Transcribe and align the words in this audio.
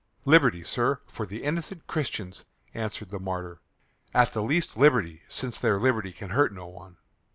"Liberty, 0.25 0.63
sir, 0.63 0.99
for 1.05 1.27
the 1.27 1.43
innocent 1.43 1.85
Christians," 1.85 2.43
answered 2.73 3.09
the 3.11 3.19
martyr. 3.19 3.61
"At 4.15 4.33
the 4.33 4.41
least 4.41 4.75
liberty, 4.75 5.21
since 5.27 5.59
their 5.59 5.77
liberty 5.77 6.11
can 6.11 6.31
hurt 6.31 6.51
no 6.51 6.65
one." 6.65 6.97